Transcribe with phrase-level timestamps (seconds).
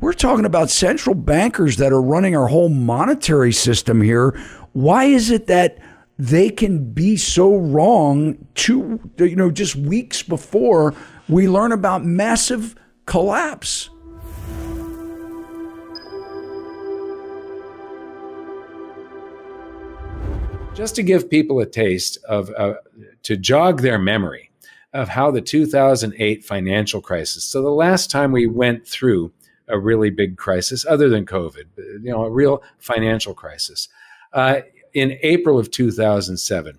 [0.00, 4.30] We're talking about central bankers that are running our whole monetary system here.
[4.72, 5.78] Why is it that
[6.16, 10.94] they can be so wrong two you know just weeks before
[11.28, 12.76] we learn about massive
[13.06, 13.90] collapse?
[20.74, 22.74] Just to give people a taste of uh,
[23.24, 24.52] to jog their memory
[24.92, 27.42] of how the 2008 financial crisis.
[27.42, 29.32] So the last time we went through
[29.68, 33.88] a really big crisis, other than COVID, you know, a real financial crisis.
[34.32, 34.60] Uh,
[34.94, 36.78] in April of 2007,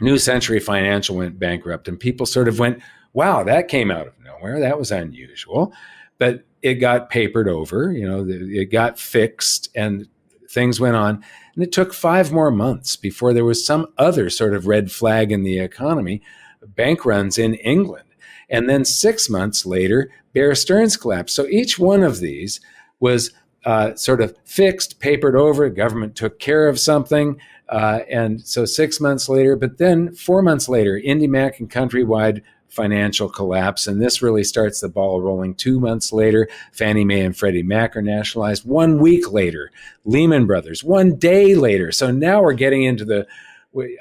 [0.00, 2.82] New Century Financial went bankrupt, and people sort of went,
[3.12, 4.60] wow, that came out of nowhere.
[4.60, 5.72] That was unusual.
[6.18, 10.08] But it got papered over, you know, it got fixed, and
[10.50, 11.22] things went on.
[11.54, 15.32] And it took five more months before there was some other sort of red flag
[15.32, 16.22] in the economy
[16.66, 18.04] bank runs in England.
[18.48, 21.34] And then six months later, Bear Stearns collapsed.
[21.34, 22.60] So each one of these
[23.00, 23.32] was
[23.64, 25.68] uh, sort of fixed, papered over.
[25.68, 27.40] Government took care of something.
[27.68, 33.28] Uh, and so six months later, but then four months later, IndyMac and Countrywide financial
[33.28, 33.86] collapse.
[33.86, 35.54] And this really starts the ball rolling.
[35.54, 38.64] Two months later, Fannie Mae and Freddie Mac are nationalized.
[38.64, 39.72] One week later,
[40.04, 40.84] Lehman Brothers.
[40.84, 41.90] One day later.
[41.90, 43.26] So now we're getting into the,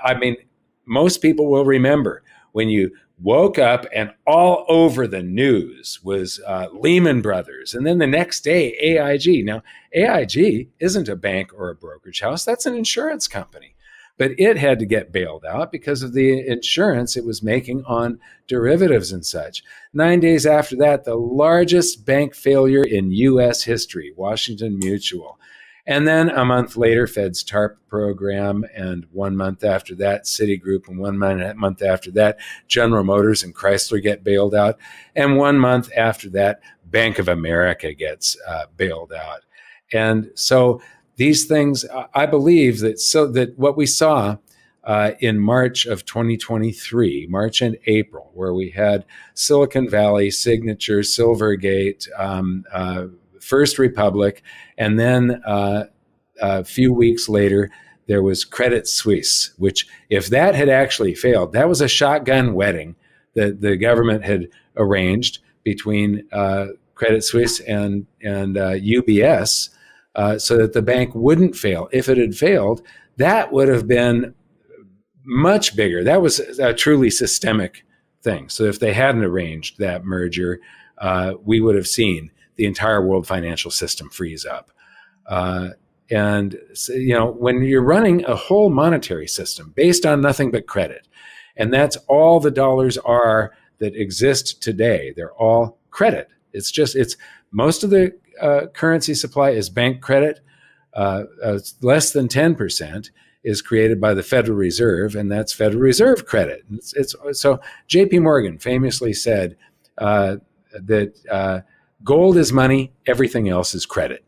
[0.04, 0.36] I mean,
[0.86, 6.68] most people will remember when you woke up and all over the news was uh,
[6.74, 7.74] Lehman Brothers.
[7.74, 9.46] And then the next day, AIG.
[9.46, 9.64] Now,
[9.94, 13.76] AIG isn't a bank or a brokerage house, that's an insurance company.
[14.18, 18.20] But it had to get bailed out because of the insurance it was making on
[18.48, 19.62] derivatives and such.
[19.94, 23.64] Nine days after that, the largest bank failure in U.S.
[23.64, 25.38] history, Washington Mutual.
[25.88, 30.98] And then a month later, Fed's TARP program, and one month after that, Citigroup, and
[30.98, 34.80] one month after that, General Motors and Chrysler get bailed out,
[35.16, 39.42] and one month after that, Bank of America gets uh, bailed out.
[39.94, 40.82] And so
[41.18, 44.38] these things, I believe that so that what we saw
[44.84, 52.08] uh, in March of 2023, March and April, where we had Silicon Valley, Signature, Silvergate,
[52.18, 53.06] um, uh,
[53.46, 54.44] First Republic,
[54.78, 55.86] and then uh,
[56.42, 57.72] a few weeks later,
[58.08, 62.96] there was Credit Suisse, which, if that had actually failed, that was a shotgun wedding
[63.34, 64.48] that the government had
[64.78, 69.70] arranged between uh, Credit Suisse and, and uh, UBS
[70.16, 71.90] uh, so that the bank wouldn't fail.
[71.92, 72.82] If it had failed,
[73.18, 74.34] that would have been
[75.24, 76.04] much bigger.
[76.04, 77.86] That was a truly systemic
[78.22, 78.50] thing.
[78.50, 80.60] So if they hadn't arranged that merger,
[80.98, 84.72] uh, we would have seen the entire world financial system freeze up.
[85.28, 85.70] Uh,
[86.10, 86.58] and
[86.90, 91.08] you know, when you're running a whole monetary system based on nothing but credit,
[91.58, 96.30] and that's all the dollars are that exist today, they're all credit.
[96.54, 97.18] It's just it's
[97.52, 100.42] most of the uh, currency supply is bank credit.
[100.94, 103.10] Uh, uh, less than ten percent
[103.44, 106.64] is created by the Federal Reserve, and that's Federal Reserve credit.
[106.72, 108.20] It's, it's so J.P.
[108.20, 109.56] Morgan famously said
[109.98, 110.38] uh,
[110.74, 111.62] that uh,
[112.04, 114.24] gold is money, everything else is credit.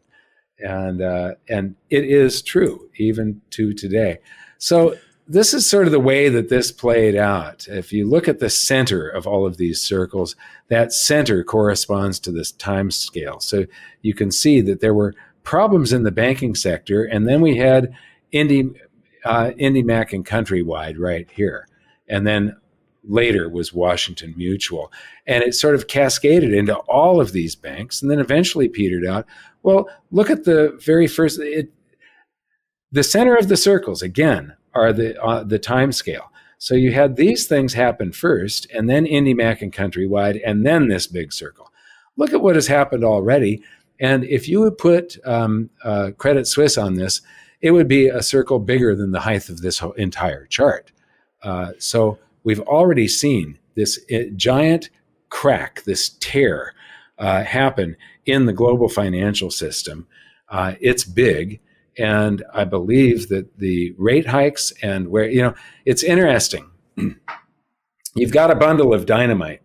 [0.59, 4.19] And, uh, and it is true even to today.
[4.57, 4.95] So
[5.27, 7.67] this is sort of the way that this played out.
[7.67, 10.35] If you look at the center of all of these circles,
[10.69, 13.39] that center corresponds to this time scale.
[13.39, 13.65] So
[14.01, 15.13] you can see that there were
[15.43, 17.93] problems in the banking sector, and then we had
[18.31, 18.69] Indy,
[19.25, 21.67] uh, IndyMac and Countrywide right here.
[22.07, 22.55] And then
[23.07, 24.91] later was Washington Mutual.
[25.25, 29.25] And it sort of cascaded into all of these banks and then eventually petered out.
[29.63, 31.71] Well, look at the very first, it,
[32.91, 36.31] the center of the circles, again, are the, uh, the time scale.
[36.59, 41.05] So you had these things happen first, and then IndyMac and Countrywide, and then this
[41.05, 41.71] big circle.
[42.15, 43.61] Look at what has happened already.
[43.99, 47.21] And if you would put um, uh, Credit Suisse on this,
[47.61, 50.91] it would be a circle bigger than the height of this entire chart.
[51.43, 53.99] Uh, so we've already seen this
[54.37, 54.89] giant
[55.29, 56.73] crack, this tear
[57.17, 60.07] uh, happen in the global financial system.
[60.47, 61.59] Uh, it's big.
[61.97, 65.55] And I believe that the rate hikes and where, you know,
[65.85, 66.69] it's interesting.
[68.15, 69.61] You've got a bundle of dynamite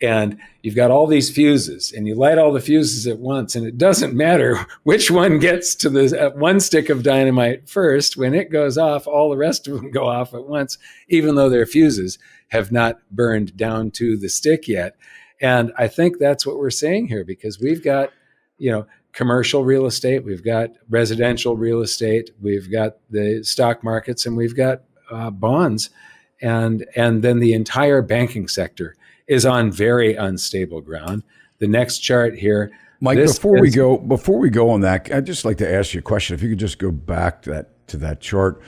[0.00, 3.66] and you've got all these fuses and you light all the fuses at once and
[3.66, 8.16] it doesn't matter which one gets to the uh, one stick of dynamite first.
[8.16, 11.50] When it goes off all the rest of them go off at once even though
[11.50, 12.18] their fuses
[12.48, 14.96] have not burned down to the stick yet.
[15.40, 18.10] And i think that's what we're saying here because we've got
[18.58, 24.24] you know commercial real estate we've got residential real estate we've got the stock markets
[24.24, 25.90] and we've got uh, bonds
[26.40, 28.94] and and then the entire banking sector
[29.30, 31.22] is on very unstable ground.
[31.60, 35.24] The next chart here, Mike, before is, we go, before we go on that, I'd
[35.24, 36.34] just like to ask you a question.
[36.34, 38.60] If you could just go back to that to that chart,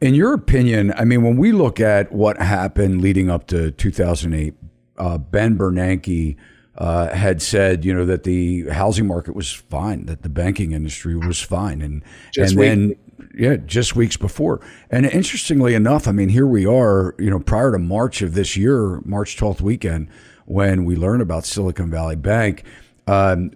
[0.00, 4.54] in your opinion, I mean, when we look at what happened leading up to 2008,
[4.98, 6.36] uh, Ben Bernanke
[6.76, 11.16] uh, had said, you know, that the housing market was fine, that the banking industry
[11.16, 12.96] was fine, and just and then
[13.34, 14.60] yeah, just weeks before.
[14.90, 18.56] And interestingly enough, I mean, here we are, you know, prior to March of this
[18.56, 20.08] year, March 12th weekend,
[20.46, 22.64] when we learn about Silicon Valley Bank.
[23.06, 23.52] Um,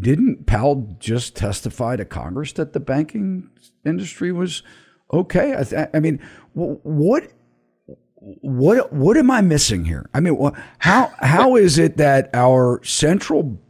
[0.00, 3.50] didn't Powell just testify to Congress that the banking
[3.84, 4.62] industry was
[5.12, 5.54] okay?
[5.56, 6.20] I, th- I mean,
[6.54, 7.30] what
[8.14, 10.08] what what am I missing here?
[10.14, 13.60] I mean, how how is it that our central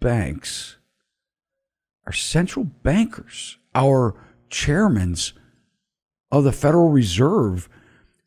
[0.00, 0.76] banks,
[2.06, 4.14] our central bankers, our
[4.50, 5.32] chairmans
[6.30, 7.68] of the Federal Reserve,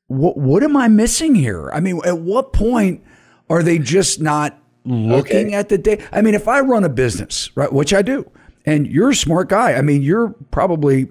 [0.07, 1.69] what what am I missing here?
[1.73, 3.03] I mean, at what point
[3.49, 5.53] are they just not looking okay.
[5.53, 6.03] at the day?
[6.11, 8.29] I mean, if I run a business, right, which I do,
[8.65, 9.73] and you're a smart guy.
[9.73, 11.09] I mean, you're probably,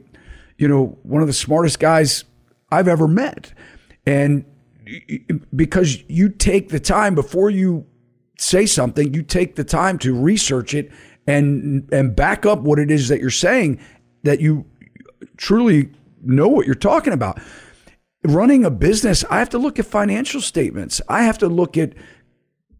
[0.58, 2.24] you know, one of the smartest guys
[2.70, 3.52] I've ever met.
[4.06, 4.44] And
[5.54, 7.86] because you take the time before you
[8.38, 10.90] say something, you take the time to research it
[11.26, 13.80] and and back up what it is that you're saying
[14.22, 14.64] that you
[15.36, 15.90] truly
[16.22, 17.40] know what you're talking about.
[18.24, 21.00] Running a business, I have to look at financial statements.
[21.08, 21.92] I have to look at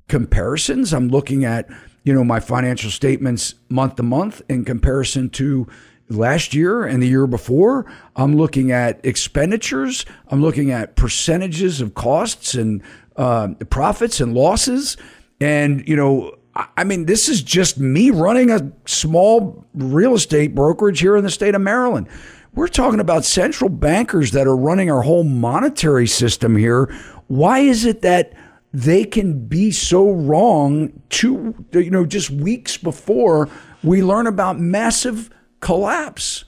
[0.08, 0.92] comparisons.
[0.92, 1.68] I'm looking at,
[2.04, 5.66] you know, my financial statements month to month in comparison to
[6.08, 7.86] last year and the year before.
[8.16, 10.04] I'm looking at expenditures.
[10.28, 12.82] I'm looking at percentages of costs and
[13.16, 14.96] uh, profits and losses.
[15.40, 16.36] And, you know,
[16.76, 21.30] I mean, this is just me running a small real estate brokerage here in the
[21.30, 22.08] state of Maryland.
[22.54, 26.86] We're talking about central bankers that are running our whole monetary system here.
[27.26, 28.32] Why is it that
[28.72, 33.50] they can be so wrong two, you know, just weeks before
[33.82, 35.28] we learn about massive
[35.60, 36.44] collapse?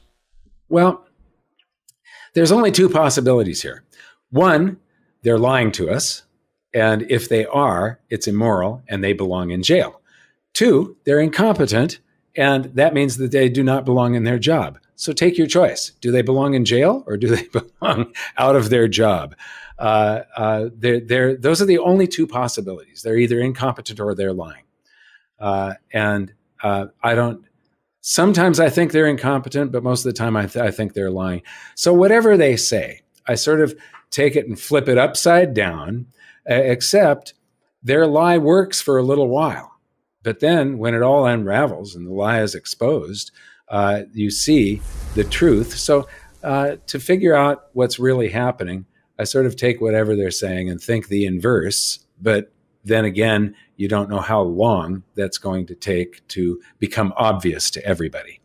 [0.71, 1.07] Well,
[2.35, 3.85] there's only two possibilities here.
[4.31, 4.79] One,
[5.23, 6.23] they're lying to us.
[6.75, 9.98] And if they are, it's immoral and they belong in jail.
[10.59, 12.01] Two, they're incompetent.
[12.37, 14.81] And that means that they do not belong in their job.
[14.97, 15.93] So take your choice.
[16.01, 17.45] Do they belong in jail or do they
[17.81, 19.37] belong out of their job?
[19.79, 23.03] Uh, uh, they're, they're, those are the only two possibilities.
[23.03, 24.65] They're either incompetent or they're lying.
[25.39, 27.45] Uh, and uh, I don't,
[28.01, 31.09] Sometimes I think they're incompetent, but most of the time I, th- I think they're
[31.09, 31.43] lying.
[31.77, 33.79] So whatever they say, I sort of
[34.11, 36.07] take it and flip it upside down,
[36.47, 37.35] except
[37.81, 39.78] their lie works for a little while.
[40.29, 43.31] But then when it all unravels and the lie is exposed,
[43.69, 44.83] uh, you see
[45.15, 45.79] the truth.
[45.79, 46.07] So
[46.43, 48.85] uh, to figure out what's really happening,
[49.19, 52.53] I sort of take whatever they're saying and think the inverse, but
[52.85, 57.85] then again, you don't know how long that's going to take to become obvious to
[57.87, 58.39] everybody.